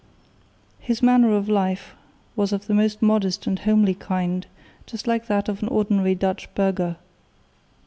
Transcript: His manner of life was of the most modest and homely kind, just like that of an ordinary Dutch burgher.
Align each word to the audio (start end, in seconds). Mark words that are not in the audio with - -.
His 0.79 1.03
manner 1.03 1.31
of 1.35 1.47
life 1.47 1.93
was 2.35 2.51
of 2.51 2.65
the 2.65 2.73
most 2.73 3.03
modest 3.03 3.45
and 3.45 3.59
homely 3.59 3.93
kind, 3.93 4.47
just 4.87 5.05
like 5.05 5.27
that 5.27 5.47
of 5.47 5.61
an 5.61 5.69
ordinary 5.69 6.15
Dutch 6.15 6.49
burgher. 6.55 6.95